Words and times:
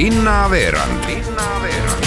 linnaveerand 0.00 1.04
Linnaveerand 1.06 2.04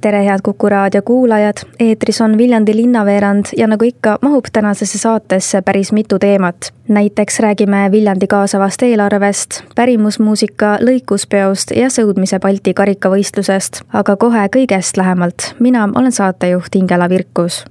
tere, 0.00 0.24
head 0.24 0.38
Kuku 0.42 0.68
raadio 0.68 1.02
kuulajad, 1.02 1.56
eetris 1.80 2.20
on 2.20 2.38
Viljandi 2.38 2.76
linnaveerand 2.76 3.44
ja 3.56 3.66
nagu 3.66 3.84
ikka, 3.84 4.18
mahub 4.22 4.44
tänasesse 4.52 4.98
saatesse 4.98 5.62
päris 5.62 5.92
mitu 5.92 6.18
teemat. 6.18 6.72
näiteks 6.88 7.40
räägime 7.40 7.90
Viljandi 7.90 8.26
kaasavast 8.26 8.82
eelarvest, 8.82 9.62
pärimusmuusika 9.74 10.76
lõikuspeost 10.80 11.76
ja 11.76 11.88
sõudmise 11.88 12.38
Balti 12.38 12.74
karikavõistlusest, 12.74 13.82
aga 13.92 14.16
kohe 14.16 14.48
kõigest 14.56 14.96
lähemalt. 14.96 15.54
mina 15.58 15.88
olen 15.94 16.12
saatejuht 16.12 16.74
Ingela 16.74 17.08
Virkus 17.08 17.64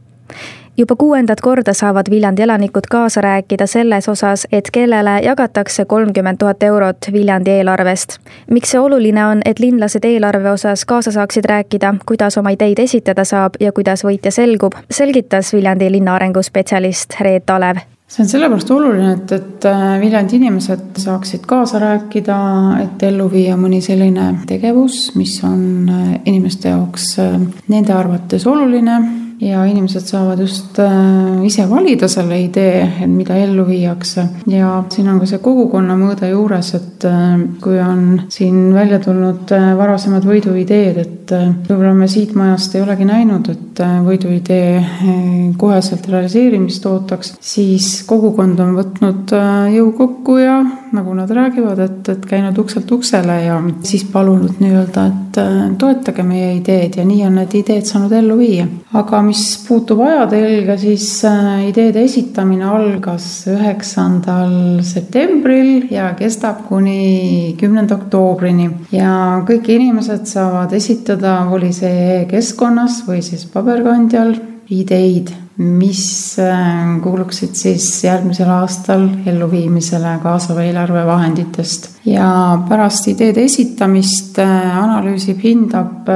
juba 0.78 0.96
kuuendat 0.96 1.42
korda 1.42 1.74
saavad 1.74 2.06
Viljandi 2.10 2.42
elanikud 2.42 2.88
kaasa 2.90 3.22
rääkida 3.22 3.68
selles 3.68 4.10
osas, 4.10 4.48
et 4.52 4.72
kellele 4.72 5.20
jagatakse 5.24 5.86
kolmkümmend 5.86 6.38
tuhat 6.38 6.64
eurot 6.64 6.98
Viljandi 7.12 7.52
eelarvest. 7.52 8.18
miks 8.52 8.72
see 8.72 8.80
oluline 8.80 9.26
on, 9.26 9.42
et 9.46 9.60
linlased 9.60 10.06
eelarve 10.06 10.52
osas 10.52 10.86
kaasa 10.86 11.12
saaksid 11.12 11.46
rääkida, 11.46 11.96
kuidas 12.06 12.38
oma 12.38 12.50
ideid 12.50 12.80
esitada 12.80 13.26
saab 13.26 13.54
ja 13.60 13.72
kuidas 13.72 14.06
võitja 14.06 14.32
selgub, 14.32 14.74
selgitas 14.92 15.54
Viljandi 15.54 15.92
linna 15.92 16.16
arenguspetsialist 16.16 17.20
Reet 17.20 17.50
Alev 17.50 17.78
see 18.08 18.24
on 18.24 18.30
sellepärast 18.30 18.70
oluline, 18.72 19.12
et, 19.14 19.32
et 19.32 19.66
äh, 19.66 20.00
Viljandi 20.00 20.36
inimesed 20.36 21.02
saaksid 21.02 21.44
kaasa 21.46 21.80
rääkida, 21.80 22.38
et 22.84 23.04
ellu 23.04 23.28
viia 23.32 23.58
mõni 23.60 23.82
selline 23.84 24.30
tegevus, 24.48 25.12
mis 25.16 25.42
on 25.44 25.90
äh, 25.90 26.20
inimeste 26.26 26.70
jaoks 26.70 27.16
äh, 27.20 27.40
nende 27.68 27.94
arvates 27.94 28.48
oluline 28.48 29.27
ja 29.42 29.66
inimesed 29.66 30.08
saavad 30.08 30.40
just 30.42 30.80
äh, 30.80 31.46
ise 31.46 31.68
valida 31.70 32.08
selle 32.10 32.40
idee, 32.42 32.82
et 33.04 33.12
mida 33.12 33.38
ellu 33.38 33.68
viiakse. 33.68 34.26
ja 34.50 34.84
siin 34.90 35.10
on 35.12 35.20
ka 35.22 35.28
see 35.30 35.42
kogukonna 35.44 35.98
mõõde 36.00 36.32
juures, 36.32 36.72
et 36.78 37.06
äh, 37.06 37.36
kui 37.62 37.78
on 37.82 38.24
siin 38.34 38.74
välja 38.74 39.00
tulnud 39.04 39.54
äh, 39.54 39.70
varasemad 39.78 40.26
võiduideed, 40.26 40.98
et 41.04 41.36
võib-olla 41.68 41.94
me 41.94 42.08
siit 42.10 42.34
majast 42.40 42.76
ei 42.76 42.82
olegi 42.82 43.06
näinud, 43.06 43.50
et 43.52 43.82
võiduidee 44.06 45.54
koheselt 45.60 46.08
realiseerimist 46.10 46.86
ootaks, 46.90 47.36
siis 47.44 48.02
kogukond 48.08 48.60
on 48.64 48.74
võtnud 48.78 49.34
jõu 49.74 49.92
kokku 49.98 50.38
ja 50.42 50.62
nagu 50.96 51.14
nad 51.14 51.32
räägivad, 51.32 51.80
et, 51.80 52.10
et 52.10 52.26
käinud 52.26 52.58
ukselt 52.58 52.92
uksele 52.92 53.42
ja 53.44 53.58
siis 53.88 54.06
palunud 54.12 54.60
nii-öelda, 54.62 55.06
et 55.08 55.40
toetage 55.80 56.24
meie 56.26 56.54
ideed 56.58 56.98
ja 56.98 57.06
nii 57.06 57.24
on 57.28 57.38
need 57.40 57.54
ideed 57.60 57.86
saanud 57.88 58.14
ellu 58.18 58.38
viia. 58.40 58.68
aga 58.98 59.22
mis 59.22 59.42
puutub 59.68 60.02
ajatelge, 60.06 60.78
siis 60.82 61.08
äh, 61.28 61.68
ideede 61.70 62.04
esitamine 62.08 62.66
algas 62.66 63.28
üheksandal 63.52 64.82
septembril 64.88 65.88
ja 65.92 66.12
kestab 66.18 66.64
kuni 66.68 67.56
kümnenda 67.60 67.98
oktoobrini. 68.00 68.70
ja 68.92 69.44
kõik 69.48 69.70
inimesed 69.76 70.26
saavad 70.30 70.74
esitada 70.74 71.40
Volisee 71.50 72.26
keskkonnas 72.30 73.04
või 73.08 73.22
siis 73.26 73.46
paberkandjal 73.52 74.36
ideid, 74.74 75.32
mis 75.58 76.38
äh, 76.40 77.02
kuuluksid 77.04 77.56
siis 77.58 78.04
järgmisel 78.04 78.50
aastal 78.54 79.08
elluviimisele 79.26 80.18
kaasava 80.24 80.66
eelarve 80.68 81.06
vahenditest. 81.06 81.90
ja 82.06 82.30
pärast 82.70 83.08
ideede 83.08 83.44
esitamist 83.44 84.38
äh, 84.40 84.84
analüüsib, 84.84 85.42
hindab 85.44 86.12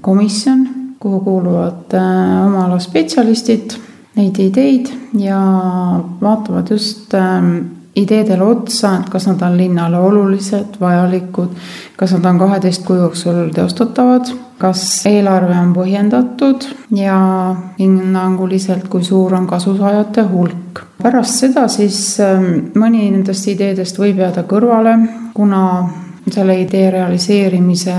komisjon 0.00 0.68
kuhu 1.02 1.20
kuuluvad 1.20 1.94
äh, 1.94 2.46
oma 2.46 2.66
ala 2.68 2.78
spetsialistid, 2.78 3.74
neid 4.16 4.38
ideid 4.38 4.90
ja 5.18 5.40
vaatavad 6.20 6.70
just 6.70 7.14
ähm, 7.18 7.56
ideedele 7.96 8.44
otsa, 8.44 8.94
et 9.00 9.10
kas 9.12 9.26
nad 9.28 9.42
on 9.44 9.56
linnale 9.56 9.98
olulised, 10.00 10.78
vajalikud, 10.80 11.52
kas 11.96 12.14
nad 12.16 12.24
on 12.30 12.38
kaheteist 12.40 12.86
kuu 12.86 12.96
jooksul 12.96 13.50
teostatavad, 13.54 14.32
kas 14.62 14.84
eelarve 15.10 15.56
on 15.58 15.72
põhjendatud 15.76 16.68
ja 16.96 17.18
hinnanguliselt, 17.78 18.88
kui 18.88 19.04
suur 19.04 19.34
on 19.34 19.46
kasusaajate 19.46 20.28
hulk. 20.32 20.84
pärast 21.02 21.42
seda 21.42 21.66
siis 21.68 22.20
ähm, 22.20 22.70
mõni 22.78 23.10
nendest 23.10 23.48
ideedest 23.50 23.98
võib 23.98 24.22
jääda 24.22 24.46
kõrvale, 24.48 24.94
kuna 25.34 25.62
selle 26.30 26.54
idee 26.62 26.90
realiseerimise 26.94 27.94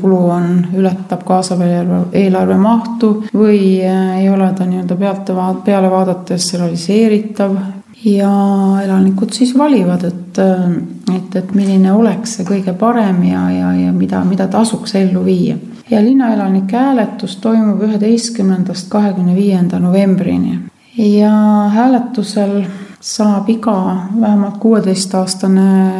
kulu 0.00 0.18
on, 0.34 0.48
ületab 0.76 1.22
kaasava 1.24 1.68
eelarve, 2.12 2.56
mahtu 2.58 3.12
või 3.32 3.78
äh, 3.86 4.18
ei 4.20 4.30
ole 4.30 4.50
ta 4.58 4.66
nii-öelda 4.66 4.96
pealt, 4.98 5.34
peale 5.64 5.90
vaadates 5.90 6.52
realiseeritav 6.58 7.56
ja 8.04 8.32
elanikud 8.84 9.32
siis 9.32 9.58
valivad, 9.58 10.04
et, 10.04 10.38
et, 11.16 11.36
et 11.36 11.54
milline 11.54 11.92
oleks 11.92 12.36
see 12.38 12.46
kõige 12.46 12.74
parem 12.78 13.22
ja, 13.26 13.48
ja, 13.50 13.72
ja 13.74 13.92
mida, 13.92 14.22
mida 14.24 14.46
tasuks 14.48 14.94
ellu 14.94 15.24
viia. 15.24 15.56
ja 15.90 16.02
linnaelanike 16.04 16.76
hääletus 16.76 17.36
toimub 17.36 17.82
üheteistkümnendast 17.82 18.88
kahekümne 18.88 19.34
viienda 19.36 19.78
novembrini 19.78 20.58
ja 20.98 21.32
hääletusel 21.74 22.62
saab 23.00 23.48
iga 23.48 23.96
vähemalt 24.20 24.58
kuueteistaastane 24.58 25.92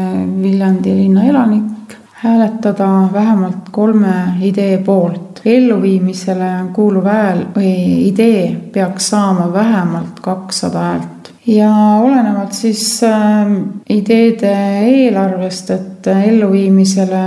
Viljandi 0.42 0.94
linna 0.94 1.24
elanik 1.24 1.96
hääletada 2.22 3.08
vähemalt 3.12 3.68
kolme 3.70 4.14
idee 4.40 4.78
poolt. 4.78 5.40
elluviimisele 5.44 6.50
kuuluv 6.72 7.04
hääl 7.06 7.44
või 7.56 8.08
idee 8.08 8.56
peaks 8.72 9.08
saama 9.10 9.52
vähemalt 9.52 10.20
kakssada 10.20 10.78
häält 10.78 11.17
ja 11.48 11.70
olenevalt 12.02 12.52
siis 12.52 13.02
ähm, 13.02 13.54
ideede 13.88 14.52
eelarvest, 14.80 15.70
et 15.70 16.06
elluviimisele 16.06 17.22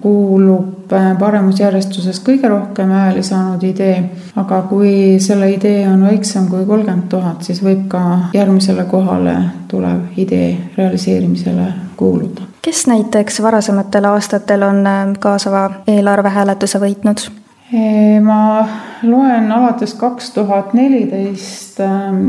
kuulub 0.00 0.92
äh, 0.92 1.12
paremusjärjestuses 1.18 2.18
kõige 2.26 2.50
rohkem 2.50 2.90
hääli 2.90 3.22
saanud 3.22 3.62
idee, 3.66 3.96
aga 4.36 4.62
kui 4.70 5.20
selle 5.22 5.52
idee 5.54 5.84
on 5.88 6.02
väiksem 6.06 6.48
kui 6.50 6.66
kolmkümmend 6.66 7.06
tuhat, 7.12 7.46
siis 7.46 7.62
võib 7.64 7.86
ka 7.92 8.02
järgmisele 8.34 8.88
kohale 8.90 9.36
tulev 9.70 10.18
idee 10.18 10.50
realiseerimisele 10.76 11.70
kuuluda. 11.96 12.50
kes 12.62 12.86
näiteks 12.90 13.42
varasematel 13.42 14.10
aastatel 14.10 14.66
on 14.66 14.86
äh, 14.86 15.06
kaasava 15.18 15.70
eelarvehääletuse 15.86 16.82
võitnud? 16.82 17.28
Ma 17.72 18.66
loen 19.02 19.52
alates 19.52 19.94
kaks 19.96 20.30
tuhat 20.34 20.74
neliteist 20.76 21.80
ähm, 21.80 22.26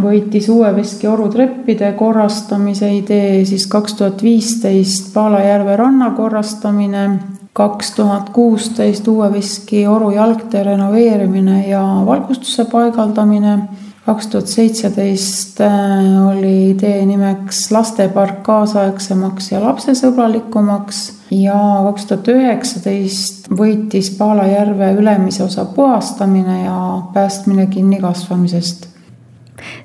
võitis 0.00 0.48
Uue 0.48 0.70
Veski 0.76 1.08
orutreppide 1.10 1.92
korrastamise 1.98 2.88
idee, 2.96 3.44
siis 3.44 3.66
kaks 3.70 3.98
tuhat 3.98 4.22
viisteist 4.22 5.12
Paalajärve 5.14 5.76
ranna 5.76 6.10
korrastamine, 6.16 7.04
kaks 7.52 7.92
tuhat 7.98 8.30
kuusteist 8.32 9.08
Uue 9.08 9.28
Veski 9.32 9.86
oru 9.86 10.10
jalgtee 10.16 10.64
renoveerimine 10.64 11.66
ja 11.68 11.82
valgustuse 12.06 12.64
paigaldamine 12.72 13.58
kaks 14.08 14.26
tuhat 14.32 14.46
seitseteist 14.48 15.60
äh, 15.60 16.28
oli 16.30 16.70
idee 16.70 17.04
nimeks 17.06 17.66
lastepark 17.74 18.40
kaasaegsemaks 18.46 19.52
ja 19.52 19.60
lapsesõbralikumaks 19.60 21.17
ja 21.30 21.58
kaks 21.88 22.06
tuhat 22.06 22.28
üheksateist 22.32 23.48
võitis 23.52 24.10
Paala 24.18 24.46
järve 24.48 24.92
ülemise 24.96 25.44
osa 25.44 25.64
puhastamine 25.64 26.62
ja 26.64 26.78
päästmine 27.14 27.66
kinnikasvamisest 27.66 28.88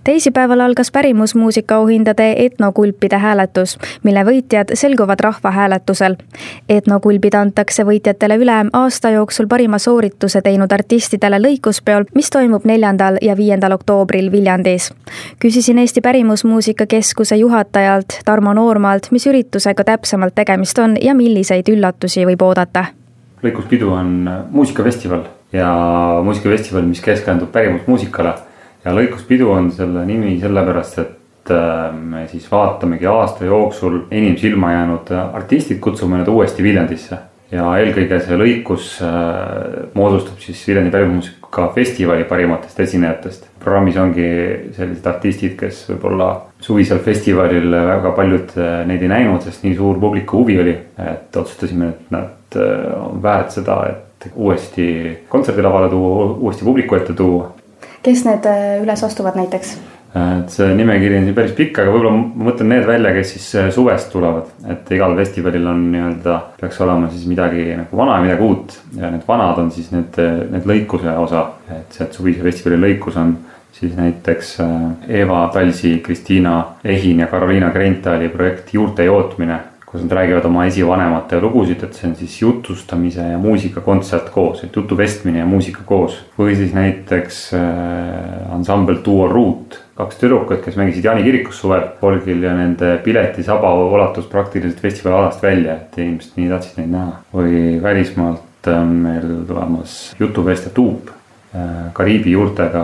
teisipäeval 0.04 0.60
algas 0.60 0.92
pärimusmuusika 0.92 1.76
auhindade 1.76 2.34
etnokulpide 2.38 3.18
hääletus, 3.18 3.78
mille 4.04 4.24
võitjad 4.24 4.74
selguvad 4.74 5.20
rahvahääletusel. 5.20 6.16
etnokulbid 6.70 7.34
antakse 7.34 7.84
võitjatele 7.84 8.38
üle 8.38 8.58
aasta 8.74 9.10
jooksul 9.10 9.48
parima 9.48 9.78
soorituse 9.78 10.42
teinud 10.42 10.72
artistidele 10.72 11.40
lõikuspeol, 11.40 12.06
mis 12.16 12.30
toimub 12.30 12.66
neljandal 12.66 13.18
ja 13.22 13.38
viiendal 13.38 13.72
oktoobril 13.72 14.32
Viljandis. 14.32 14.94
küsisin 15.40 15.78
Eesti 15.78 16.02
Pärimusmuusika 16.02 16.86
Keskuse 16.86 17.36
juhatajalt 17.36 18.20
Tarmo 18.26 18.54
Noormaalt, 18.54 19.12
mis 19.12 19.28
üritusega 19.28 19.84
täpsemalt 19.84 20.36
tegemist 20.36 20.80
on 20.80 20.98
ja 21.02 21.16
milliseid 21.16 21.70
üllatusi 21.70 22.26
võib 22.26 22.42
oodata 22.42 22.86
lõikuspidu 23.44 23.92
on 23.92 24.30
muusikafestival 24.52 25.26
ja 25.54 25.70
muusikafestival, 26.24 26.86
mis 26.88 27.02
keskendub 27.04 27.52
pärimusmuusikale 27.52 28.34
ja 28.86 28.94
lõikuspidu 28.96 29.52
on 29.54 29.70
selle 29.76 30.06
nimi 30.08 30.36
sellepärast, 30.42 30.98
et 31.04 31.52
äh, 31.54 31.92
me 31.94 32.26
siis 32.32 32.48
vaatamegi 32.52 33.08
aasta 33.10 33.48
jooksul 33.48 34.04
enim 34.12 34.36
silma 34.40 34.74
jäänud 34.74 35.14
artistid, 35.32 35.80
kutsume 35.84 36.20
nad 36.22 36.32
uuesti 36.32 36.64
Viljandisse. 36.64 37.22
ja 37.54 37.68
eelkõige 37.78 38.18
see 38.26 38.38
lõikus 38.40 38.86
äh, 39.06 39.90
moodustub 39.94 40.40
siis 40.42 40.62
Viljandi 40.68 40.92
pärimusmuusika 40.92 41.68
festivali 41.76 42.24
parimatest 42.26 42.80
esinejatest. 42.80 43.50
programmis 43.60 43.98
ongi 43.98 44.30
sellised 44.76 45.08
artistid, 45.08 45.56
kes 45.60 45.86
võib-olla 45.92 46.30
suvisel 46.60 47.00
festivalil 47.00 47.70
väga 47.72 48.12
paljud 48.18 48.56
äh, 48.58 48.80
neid 48.90 49.02
ei 49.02 49.12
näinud, 49.12 49.42
sest 49.46 49.64
nii 49.64 49.76
suur 49.78 50.00
publiku 50.00 50.42
huvi 50.42 50.60
oli, 50.60 50.78
et 50.98 51.36
otsustasime, 51.36 51.90
et 51.90 52.12
nad 52.12 52.32
on 52.54 53.22
väärt 53.22 53.52
seda, 53.52 53.80
et 53.90 54.28
uuesti 54.36 54.86
kontserdilavale 55.30 55.90
tuua, 55.90 56.26
uuesti 56.38 56.66
publiku 56.66 56.96
ette 56.96 57.14
tuua 57.18 57.50
kes 58.04 58.26
need 58.28 58.48
üles 58.84 59.04
astuvad 59.06 59.38
näiteks? 59.40 59.78
et 60.14 60.52
see 60.54 60.74
nimekiri 60.78 61.18
on 61.18 61.24
siin 61.26 61.36
päris 61.38 61.56
pikk, 61.58 61.80
aga 61.82 61.90
võib-olla 61.90 62.12
ma 62.14 62.50
mõtlen 62.50 62.70
need 62.70 62.84
välja, 62.86 63.14
kes 63.16 63.32
siis 63.34 63.48
suvest 63.74 64.12
tulevad, 64.14 64.52
et 64.70 64.92
igal 64.94 65.16
festivalil 65.18 65.66
on 65.72 65.88
nii-öelda, 65.90 66.36
peaks 66.60 66.78
olema 66.86 67.10
siis 67.10 67.26
midagi 67.30 67.66
nagu 67.80 67.98
vana 67.98 68.20
ja 68.20 68.28
midagi 68.28 68.46
uut. 68.46 68.78
ja 69.00 69.10
need 69.10 69.26
vanad 69.28 69.64
on 69.64 69.72
siis 69.74 69.90
need, 69.96 70.20
need 70.54 70.70
lõikuse 70.70 71.18
osa, 71.18 71.48
et 71.74 71.98
sealt 71.98 72.14
suvise 72.14 72.46
festivali 72.46 72.82
lõikus 72.84 73.18
on 73.18 73.34
siis 73.74 73.96
näiteks 73.98 74.56
Eva 75.10 75.48
Talsi, 75.54 75.98
Kristiina 76.06 76.60
Ehin 76.86 77.26
ja 77.26 77.28
Carolina 77.28 77.72
Grentali 77.74 78.30
projekt 78.30 78.74
Juurte 78.74 79.10
jootmine 79.10 79.60
kus 79.94 80.02
nad 80.02 80.12
räägivad 80.18 80.46
oma 80.50 80.66
esivanemate 80.66 81.38
lugusid, 81.38 81.84
et 81.86 81.94
see 81.94 82.08
on 82.10 82.16
siis 82.18 82.40
jutustamise 82.42 83.22
ja 83.30 83.38
muusikakontsert 83.38 84.32
koos, 84.34 84.64
et 84.66 84.76
jutuvestmine 84.76 85.44
ja 85.44 85.46
muusika 85.46 85.84
koos. 85.86 86.16
või 86.40 86.56
siis 86.58 86.74
näiteks 86.74 87.42
äh, 87.54 88.54
ansambel 88.56 88.98
Duo 89.06 89.28
Root, 89.30 89.78
kaks 89.94 90.18
tüdrukut, 90.18 90.64
kes 90.66 90.80
mängisid 90.82 91.06
Jaani 91.06 91.22
kirikus 91.24 91.60
suvel 91.62 91.86
folgil 92.00 92.42
ja 92.42 92.56
nende 92.58 92.96
piletisaba 93.06 93.70
ulatus 93.86 94.26
praktiliselt 94.32 94.82
festivali 94.82 95.20
alast 95.20 95.44
välja, 95.46 95.76
et 95.76 96.00
inimesed 96.02 96.40
nii 96.42 96.50
tahtsid 96.50 96.80
neid 96.82 96.96
näha. 96.96 97.20
või 97.36 97.60
välismaalt 97.84 98.72
on 98.74 98.96
meil 99.04 99.28
tulemas 99.46 100.16
jutuvestja 100.20 100.72
Tuup 100.74 101.12
äh,, 101.54 101.94
Kariibi 101.94 102.34
juurtega 102.34 102.84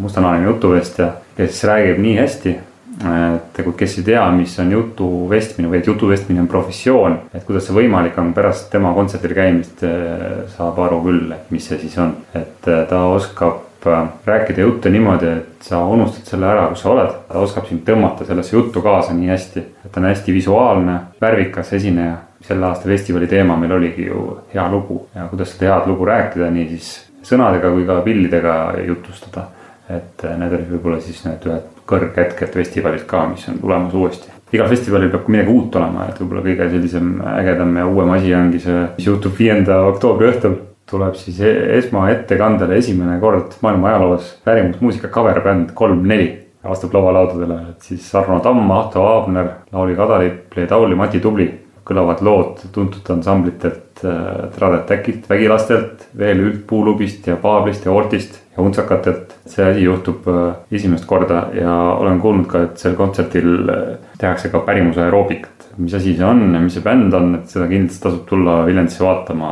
mustanahaline 0.00 0.48
jutuvestja, 0.48 1.10
kes 1.36 1.60
räägib 1.68 2.00
nii 2.00 2.16
hästi 2.22 2.56
et 3.04 3.60
kui 3.60 3.74
kes 3.76 3.98
ei 4.00 4.06
tea, 4.06 4.24
mis 4.32 4.54
on 4.62 4.72
jutu 4.72 5.06
vestmine 5.28 5.68
või 5.68 5.80
et 5.82 5.88
jutu 5.90 6.08
vestmine 6.08 6.40
on 6.42 6.48
professioon, 6.48 7.18
et 7.34 7.44
kuidas 7.44 7.68
see 7.68 7.76
võimalik 7.76 8.16
on, 8.20 8.32
pärast 8.36 8.70
tema 8.72 8.92
kontserdil 8.96 9.34
käimist 9.36 9.84
eh, 9.84 10.46
saab 10.56 10.80
aru 10.86 11.02
küll, 11.04 11.26
et 11.36 11.50
mis 11.52 11.66
see 11.66 11.78
siis 11.82 11.96
on. 12.00 12.14
et 12.34 12.68
eh, 12.72 12.84
ta 12.88 13.02
oskab 13.12 13.84
eh, 13.90 13.98
rääkida 14.26 14.64
jutte 14.64 14.92
niimoodi, 14.92 15.34
et 15.42 15.68
sa 15.68 15.82
unustad 15.84 16.32
selle 16.32 16.48
ära, 16.48 16.70
kus 16.72 16.86
sa 16.86 16.94
oled. 16.94 17.12
ta 17.28 17.44
oskab 17.44 17.68
sind 17.68 17.84
tõmmata 17.88 18.28
sellesse 18.28 18.56
juttu 18.56 18.84
kaasa 18.84 19.16
nii 19.16 19.32
hästi, 19.34 19.66
et 19.84 19.92
ta 19.92 20.00
on 20.00 20.08
hästi 20.10 20.38
visuaalne, 20.38 21.00
värvikas 21.20 21.74
esineja. 21.76 22.22
selle 22.46 22.66
aasta 22.66 22.86
festivali 22.86 23.26
teema 23.26 23.56
meil 23.58 23.72
oligi 23.72 24.04
ju 24.06 24.38
hea 24.52 24.68
lugu 24.70 25.08
ja 25.14 25.24
kuidas 25.26 25.50
seda 25.52 25.72
head 25.72 25.88
lugu 25.90 26.04
rääkida, 26.06 26.50
nii 26.54 26.68
siis 26.68 26.90
sõnadega 27.26 27.72
kui 27.74 27.86
ka 27.86 28.00
pildidega 28.04 28.58
jutustada. 28.86 29.48
et 29.90 30.22
need 30.38 30.52
olid 30.52 30.70
võib-olla 30.70 31.00
siis 31.00 31.24
need 31.24 31.44
ühed 31.46 31.75
kõrghetked 31.86 32.54
festivalilt 32.54 33.06
ka, 33.08 33.26
mis 33.32 33.48
on 33.48 33.60
tulemas 33.60 33.94
uuesti. 33.94 34.32
igal 34.52 34.68
festivalil 34.70 35.10
peab 35.10 35.26
ka 35.26 35.32
midagi 35.32 35.52
uut 35.52 35.76
olema, 35.76 36.06
et 36.08 36.20
võib-olla 36.20 36.44
kõige 36.46 36.70
sellisem 36.70 37.12
ägedam 37.34 37.76
ja 37.76 37.86
uuem 37.86 38.14
asi 38.14 38.34
ongi 38.34 38.62
see, 38.62 38.86
mis 38.96 39.06
juhtub 39.06 39.34
viienda 39.38 39.82
oktoobri 39.90 40.30
õhtul 40.30 40.58
tuleb 40.90 41.14
siis 41.18 41.40
e-, 41.42 41.78
esmaettekandele 41.80 42.78
esimene 42.78 43.18
kord 43.20 43.58
maailma 43.62 43.90
ajaloos 43.90 44.36
pärimusmuusika 44.46 45.10
cover 45.10 45.42
bänd 45.44 45.74
kolm 45.74 46.04
neli 46.06 46.28
astub 46.70 46.94
laualaudadele, 46.94 47.60
et 47.70 47.86
siis 47.86 48.06
Arno 48.18 48.40
Tamm, 48.42 48.70
Ahto 48.74 49.04
Aabner, 49.06 49.50
Lauri 49.72 49.94
Kadalipp, 49.96 50.56
Lee 50.56 50.66
Tauli, 50.66 50.98
Mati 50.98 51.20
Tubli. 51.22 51.52
kõlavad 51.86 52.18
lood 52.26 52.64
tuntud 52.74 53.06
ansamblitelt 53.14 54.00
äh, 54.02 54.48
Tradet 54.56 54.88
Täkilt, 54.88 55.28
Vägilastelt, 55.30 56.08
veel 56.18 56.40
Üldpuulubist 56.42 57.28
ja 57.30 57.36
Paablist 57.38 57.86
ja 57.86 57.92
Ortist 57.94 58.40
ja 58.56 58.62
untsakatelt. 58.62 59.34
see 59.46 59.64
asi 59.64 59.84
juhtub 59.84 60.28
äh, 60.28 60.54
esimest 60.72 61.06
korda 61.06 61.46
ja 61.54 61.74
olen 62.00 62.20
kuulnud 62.20 62.46
ka, 62.50 62.62
et 62.66 62.78
sel 62.78 62.96
kontserdil 62.98 63.70
äh, 63.70 63.82
tehakse 64.18 64.48
ka 64.48 64.60
pärimuse 64.66 65.02
aeroobikat. 65.04 65.70
mis 65.76 65.94
asi 65.94 66.16
see 66.16 66.24
on 66.24 66.54
ja 66.54 66.60
mis 66.60 66.74
see 66.74 66.82
bänd 66.82 67.14
on, 67.14 67.34
et 67.40 67.48
seda 67.52 67.68
kindlasti 67.70 68.02
tasub 68.02 68.24
tulla 68.28 68.64
Viljandisse 68.66 69.04
vaatama 69.04 69.50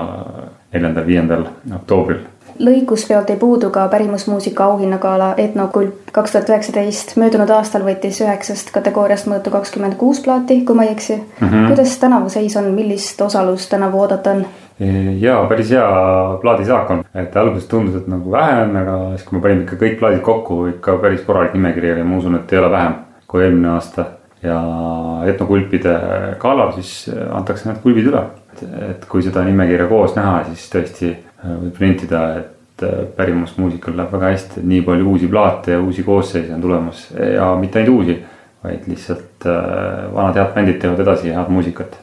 neljandal, 0.73 1.07
viiendal 1.07 1.51
oktoobril 1.75 2.25
lõiguspeolt 2.59 3.31
ei 3.31 3.37
puudu 3.37 3.71
ka 3.75 3.87
pärimusmuusika 3.89 4.65
auhinnagala 4.65 5.35
Etnokulp 5.37 6.11
kaks 6.13 6.33
tuhat 6.33 6.51
üheksateist. 6.53 7.17
möödunud 7.17 7.51
aastal 7.51 7.83
võttis 7.87 8.21
üheksast 8.23 8.71
kategooriast 8.75 9.27
mõõtu 9.31 9.51
kakskümmend 9.51 9.97
kuus 9.99 10.21
plaati, 10.21 10.61
kui 10.65 10.77
ma 10.77 10.85
ei 10.85 10.93
eksi 10.93 11.17
mm. 11.17 11.49
-hmm. 11.49 11.67
kuidas 11.67 11.99
tänavu 11.99 12.29
seis 12.29 12.57
on, 12.57 12.71
millist 12.75 13.21
osalust 13.21 13.71
tänavu 13.71 14.01
oodata 14.01 14.31
on? 14.31 14.47
Ja 15.21 15.39
päris 15.49 15.71
hea 15.71 15.87
plaadisaak 16.43 16.91
on, 16.91 17.03
et 17.15 17.37
alguses 17.37 17.67
tundus, 17.71 18.01
et 18.01 18.09
nagu 18.11 18.33
vähe 18.33 18.57
on, 18.65 18.77
aga 18.77 18.97
siis, 19.15 19.27
kui 19.29 19.39
me 19.39 19.43
panime 19.45 19.63
ikka 19.63 19.79
kõik 19.81 19.99
plaadid 20.01 20.23
kokku, 20.27 20.61
ikka 20.73 20.97
päris 21.03 21.23
korralik 21.27 21.55
nimekiri 21.55 21.93
oli, 21.95 22.07
ma 22.07 22.19
usun, 22.19 22.39
et 22.41 22.53
ei 22.53 22.59
ole 22.59 22.71
vähem 22.73 22.97
kui 23.31 23.45
eelmine 23.45 23.75
aasta. 23.75 24.05
ja 24.45 24.59
etnokulpide 25.25 25.93
galal 26.37 26.75
siis 26.77 27.07
antakse 27.33 27.65
need 27.65 27.79
kulbid 27.81 28.11
üle, 28.11 28.21
et 28.91 29.07
kui 29.09 29.23
seda 29.25 29.41
nimekirja 29.47 29.87
koos 29.89 30.13
näha, 30.19 30.43
siis 30.51 30.67
tõesti 30.69 31.09
äh, 31.15 31.55
võib 31.63 31.81
nentida, 31.81 32.21
et 32.43 32.85
äh, 32.85 33.07
pärimusmuusikal 33.17 33.97
läheb 33.97 34.13
väga 34.13 34.35
hästi, 34.35 34.61
et 34.61 34.69
nii 34.69 34.83
palju 34.85 35.09
uusi 35.15 35.31
plaate 35.33 35.73
ja 35.73 35.81
uusi 35.81 36.05
koosseise 36.05 36.53
on 36.53 36.61
tulemas. 36.61 37.07
Ja 37.17 37.55
mitte 37.57 37.81
ainult 37.81 38.03
uusi, 38.03 38.19
vaid 38.67 38.85
lihtsalt 38.93 39.49
äh, 39.49 40.13
vanad 40.13 40.37
head 40.43 40.53
bändid 40.59 40.83
teevad 40.83 41.01
edasi 41.07 41.33
head 41.33 41.49
muusikat 41.57 41.97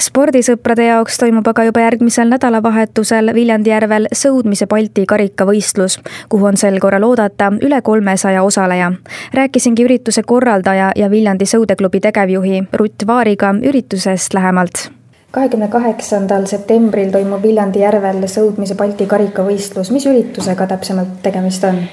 spordisõprade 0.00 0.84
jaoks 0.86 1.18
toimub 1.20 1.46
aga 1.50 1.64
juba 1.68 1.84
järgmisel 1.84 2.30
nädalavahetusel 2.32 3.34
Viljandijärvel 3.34 4.08
sõudmise 4.16 4.66
Balti 4.66 5.06
karikavõistlus, 5.06 5.98
kuhu 6.28 6.48
on 6.50 6.56
sel 6.60 6.78
korral 6.80 7.04
oodata 7.04 7.52
üle 7.62 7.82
kolmesaja 7.82 8.42
osaleja. 8.42 8.92
rääkisingi 9.34 9.84
ürituse 9.84 10.22
korraldaja 10.22 10.92
ja 10.96 11.10
Viljandi 11.10 11.44
sõudeklubi 11.44 12.00
tegevjuhi 12.00 12.64
Rutt 12.72 13.06
Vaariga 13.06 13.54
üritusest 13.62 14.34
lähemalt 14.34 14.90
kahekümne 15.30 15.68
kaheksandal 15.68 16.46
septembril 16.46 17.10
toimub 17.10 17.42
Viljandi 17.42 17.84
järvel 17.84 18.26
sõudmise 18.26 18.74
Balti 18.74 19.06
karikavõistlus, 19.06 19.90
mis 19.90 20.06
üritusega 20.06 20.66
täpsemalt 20.66 21.20
tegemist 21.22 21.64
on? 21.64 21.84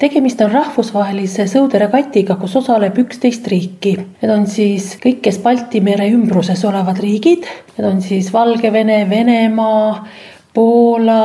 Tegemist 0.00 0.40
on 0.44 0.52
rahvusvahelise 0.54 1.46
sõuderegatiga, 1.50 2.36
kus 2.40 2.56
osaleb 2.60 2.96
üksteist 3.02 3.46
riiki. 3.52 3.94
Need 4.22 4.32
on 4.32 4.46
siis 4.50 4.94
kõik, 5.02 5.20
kes 5.26 5.40
Balti 5.44 5.82
mere 5.84 6.08
ümbruses 6.10 6.64
olevad 6.68 7.00
riigid, 7.02 7.48
need 7.76 7.88
on 7.88 8.02
siis 8.04 8.32
Valgevene, 8.32 9.02
Venemaa, 9.10 10.04
Poola, 10.54 11.24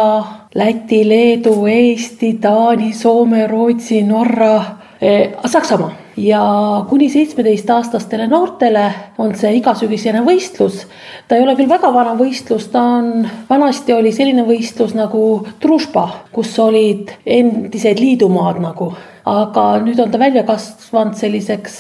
Läti, 0.56 1.01
Leedu, 1.07 1.57
Eesti, 1.72 2.36
Taani, 2.42 2.94
Soome, 2.94 3.48
Rootsi, 3.50 4.04
Norra 4.07 4.56
eh,, 5.01 5.31
Saksamaa 5.45 6.05
ja 6.17 6.85
kuni 6.89 7.09
seitsmeteistaastastele 7.09 8.27
noortele 8.27 8.85
on 9.17 9.35
see 9.35 9.57
igasügisene 9.59 10.21
võistlus. 10.25 10.85
ta 11.27 11.35
ei 11.35 11.44
ole 11.44 11.56
küll 11.56 11.69
väga 11.69 11.91
vana 11.94 12.15
võistlus, 12.15 12.69
ta 12.71 12.81
on, 13.00 13.27
vanasti 13.50 13.94
oli 13.94 14.13
selline 14.15 14.45
võistlus 14.47 14.95
nagu 14.95 15.45
Družba, 15.62 16.07
kus 16.31 16.56
olid 16.59 17.12
endised 17.25 18.00
liidumaad 18.00 18.62
nagu, 18.63 18.94
aga 19.25 19.67
nüüd 19.83 20.00
on 20.00 20.12
ta 20.12 20.21
välja 20.21 20.45
kasvanud 20.47 21.19
selliseks 21.19 21.79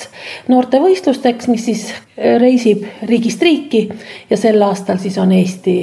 noortevõistlusteks, 0.51 1.47
mis 1.47 1.67
siis 1.69 1.89
reisib 2.17 2.83
riigist 3.07 3.41
riiki 3.41 3.87
ja 4.29 4.37
sel 4.37 4.61
aastal 4.67 4.99
siis 4.99 5.17
on 5.21 5.31
Eesti 5.31 5.77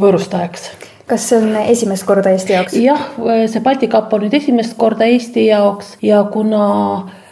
võõrustajaks 0.00 0.70
kas 1.08 1.24
see 1.30 1.38
on 1.40 1.54
esimest 1.56 2.04
korda 2.04 2.32
Eesti 2.36 2.52
jaoks? 2.52 2.74
jah, 2.80 3.06
see 3.48 3.62
Balti 3.64 3.88
kapp 3.88 4.12
on 4.12 4.26
nüüd 4.26 4.34
esimest 4.36 4.76
korda 4.80 5.08
Eesti 5.08 5.46
jaoks 5.48 5.96
ja 6.04 6.20
kuna 6.32 6.66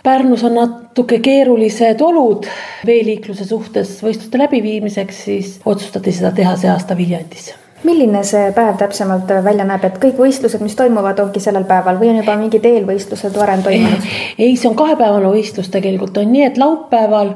Pärnus 0.06 0.44
on 0.46 0.54
natuke 0.54 1.18
keerulised 1.18 2.00
olud 2.06 2.46
veeliikluse 2.86 3.44
suhtes 3.44 3.96
võistluste 4.06 4.38
läbiviimiseks, 4.38 5.22
siis 5.28 5.54
otsustati 5.66 6.14
seda 6.14 6.30
teha 6.36 6.52
see 6.60 6.70
aasta 6.70 6.94
Viljandis 6.98 7.54
milline 7.86 8.22
see 8.26 8.50
päev 8.56 8.78
täpsemalt 8.80 9.30
välja 9.44 9.66
näeb, 9.66 9.84
et 9.86 9.98
kõik 10.02 10.16
võistlused, 10.18 10.62
mis 10.64 10.74
toimuvad, 10.78 11.20
ongi 11.22 11.42
sellel 11.42 11.66
päeval 11.68 12.00
või 12.00 12.08
on 12.12 12.20
juba 12.22 12.34
mingid 12.40 12.64
eelvõistlused 12.66 13.36
varem 13.36 13.62
toimunud? 13.62 14.08
ei, 14.38 14.56
see 14.56 14.70
on 14.70 14.78
kahepäevane 14.78 15.30
võistlus 15.30 15.70
tegelikult 15.74 16.18
on 16.22 16.32
nii, 16.32 16.46
et 16.48 16.58
laupäeval 16.58 17.34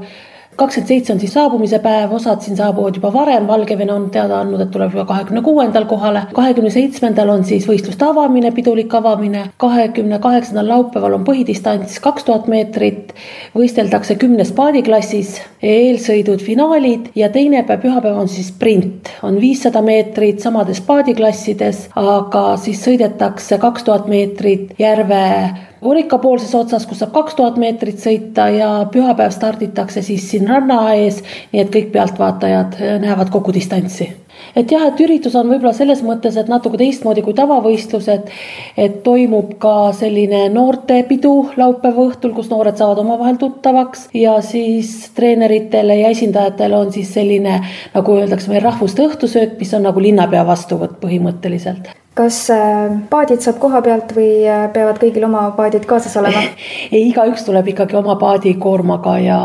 kakskümmend 0.60 0.88
seitse 0.88 1.12
on 1.14 1.20
siis 1.20 1.32
saabumise 1.34 1.78
päev, 1.82 2.12
osad 2.16 2.42
siin 2.44 2.56
saabuvad 2.58 2.98
juba 2.98 3.12
varem, 3.14 3.46
Valgevene 3.48 3.92
on 3.94 4.08
teada 4.12 4.40
andnud, 4.42 4.60
et 4.60 4.70
tuleb 4.74 4.92
juba 4.94 5.06
kahekümne 5.08 5.42
kuuendal 5.46 5.86
kohale. 5.90 6.22
kahekümne 6.36 6.70
seitsmendal 6.70 7.32
on 7.32 7.44
siis 7.48 7.66
võistluste 7.68 8.04
avamine, 8.08 8.52
pidulik 8.56 8.94
avamine. 8.94 9.46
kahekümne 9.56 10.18
kaheksandal 10.18 10.68
laupäeval 10.68 11.16
on 11.18 11.24
põhidistants 11.24 12.00
kaks 12.00 12.24
tuhat 12.24 12.48
meetrit. 12.48 13.14
võisteldakse 13.56 14.16
kümnes 14.20 14.52
paadiklassis, 14.52 15.40
eelsõidud, 15.62 16.44
finaalid 16.44 17.10
ja 17.14 17.28
teine 17.28 17.62
päev, 17.64 17.80
pühapäev 17.86 18.20
on 18.20 18.28
siis 18.28 18.52
sprint, 18.52 19.10
on 19.22 19.40
viissada 19.40 19.82
meetrit 19.82 20.40
samades 20.40 20.80
paadiklassides, 20.80 21.88
aga 21.96 22.44
siis 22.56 22.84
sõidetakse 22.84 23.58
kaks 23.58 23.88
tuhat 23.88 24.08
meetrit 24.08 24.74
järve 24.78 25.24
Vorika 25.84 26.18
poolses 26.20 26.54
otsas, 26.54 26.86
kus 26.86 27.00
saab 27.00 27.14
kaks 27.14 27.38
tuhat 27.38 27.56
meetrit 27.60 28.00
sõita 28.02 28.50
ja 28.52 28.70
pühapäev 28.92 29.32
starditakse 29.32 30.02
siis 30.04 30.26
siin 30.30 30.48
ranna 30.48 30.82
ees, 30.94 31.22
nii 31.52 31.62
et 31.62 31.70
kõik 31.72 31.92
pealtvaatajad 31.94 32.80
äh, 32.80 32.98
näevad 33.00 33.32
kogu 33.32 33.54
distantsi 33.56 34.10
et 34.56 34.72
jah, 34.72 34.86
et 34.88 35.00
üritus 35.04 35.34
on 35.38 35.48
võib-olla 35.50 35.72
selles 35.76 36.02
mõttes, 36.06 36.36
et 36.38 36.50
natuke 36.50 36.78
teistmoodi 36.80 37.24
kui 37.24 37.36
tavavõistlused. 37.36 38.28
et 38.76 39.02
toimub 39.04 39.56
ka 39.62 39.92
selline 39.96 40.48
noortepidu 40.52 41.34
laupäeva 41.60 42.06
õhtul, 42.08 42.34
kus 42.34 42.50
noored 42.50 42.76
saavad 42.76 43.02
omavahel 43.04 43.36
tuttavaks 43.40 44.08
ja 44.14 44.40
siis 44.42 45.10
treeneritele 45.14 46.00
ja 46.00 46.12
esindajatele 46.16 46.76
on 46.76 46.92
siis 46.92 47.12
selline, 47.14 47.60
nagu 47.94 48.20
öeldakse 48.20 48.50
meil 48.50 48.64
rahvuste 48.64 49.06
õhtusöök, 49.08 49.58
mis 49.58 49.74
on 49.74 49.88
nagu 49.88 50.00
linnapea 50.00 50.46
vastuvõtt 50.46 51.00
põhimõtteliselt 51.02 51.99
kas 52.18 52.38
äh, 52.50 52.90
paadid 53.10 53.42
saab 53.44 53.60
koha 53.62 53.80
pealt 53.86 54.12
või 54.16 54.42
äh, 54.48 54.66
peavad 54.74 54.98
kõigil 55.02 55.24
oma 55.28 55.44
paadid 55.56 55.86
kaasas 55.88 56.16
olema? 56.20 56.42
ei, 56.94 57.06
igaüks 57.08 57.46
tuleb 57.46 57.70
ikkagi 57.72 57.98
oma 58.00 58.16
paadikoormaga 58.20 59.16
ja, 59.22 59.40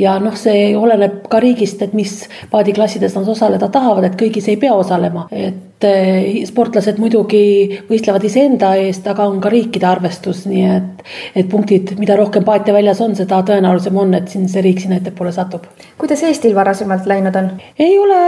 ja 0.00 0.18
noh, 0.22 0.36
see 0.38 0.72
oleneb 0.76 1.22
ka 1.30 1.40
riigist, 1.42 1.82
et 1.86 1.94
mis 1.96 2.24
paadiklassides 2.50 3.16
nad 3.18 3.30
osaleda 3.30 3.70
tahavad, 3.72 4.10
et 4.10 4.18
kõigis 4.20 4.50
ei 4.50 4.58
pea 4.60 4.74
osalema, 4.74 5.28
et 5.30 5.69
äh, 5.86 6.42
sportlased 6.48 6.98
muidugi 7.02 7.80
võistlevad 7.88 8.24
iseenda 8.26 8.72
eest, 8.80 9.06
aga 9.10 9.26
on 9.28 9.40
ka 9.42 9.52
riikide 9.52 9.88
arvestus, 9.88 10.44
nii 10.50 10.64
et, 10.68 11.04
et 11.42 11.48
punktid, 11.50 11.94
mida 12.00 12.16
rohkem 12.18 12.44
paate 12.46 12.74
väljas 12.76 13.00
on, 13.04 13.16
seda 13.18 13.40
tõenäolisem 13.46 13.96
on, 14.02 14.14
et 14.18 14.28
siin 14.32 14.48
see 14.50 14.64
riik 14.66 14.82
sinna 14.82 15.00
ettepoole 15.00 15.32
satub. 15.36 15.66
kuidas 16.00 16.22
Eestil 16.26 16.54
varasemalt 16.56 17.08
läinud 17.10 17.40
on? 17.40 17.50
ei 17.78 17.98
ole, 17.98 18.20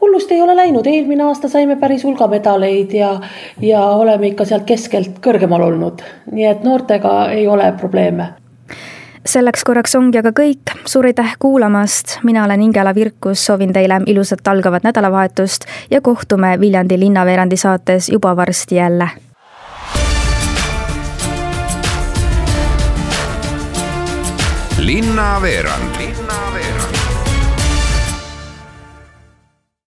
hullusti 0.00 0.38
ei 0.38 0.42
ole 0.42 0.56
läinud, 0.56 0.86
eelmine 0.86 1.28
aasta 1.28 1.50
saime 1.52 1.76
päris 1.80 2.04
hulga 2.04 2.28
medaleid 2.30 2.94
ja 2.94 3.16
ja 3.62 3.84
oleme 3.96 4.32
ikka 4.32 4.46
sealt 4.48 4.64
keskelt 4.68 5.20
kõrgemal 5.24 5.68
olnud, 5.72 6.02
nii 6.32 6.48
et 6.50 6.64
noortega 6.64 7.30
ei 7.34 7.46
ole 7.50 7.72
probleeme 7.78 8.32
selleks 9.26 9.64
korraks 9.64 9.94
ongi 9.94 10.18
aga 10.20 10.32
kõik, 10.36 10.74
suur 10.86 11.06
aitäh 11.08 11.36
kuulamast, 11.38 12.18
mina 12.22 12.44
olen 12.44 12.62
Ingela 12.62 12.94
Virkus, 12.94 13.46
soovin 13.46 13.72
teile 13.72 14.00
ilusat 14.06 14.48
algavat 14.48 14.84
nädalavahetust 14.84 15.64
ja 15.90 16.00
kohtume 16.00 16.60
Viljandi 16.60 16.98
linnaveerandi 16.98 17.56
saates 17.56 18.08
juba 18.08 18.36
varsti 18.36 18.74
jälle. 18.74 19.08
linnaveerand. 24.84 25.96
Linna 25.98 26.53